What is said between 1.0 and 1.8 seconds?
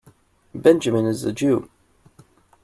is a Jew.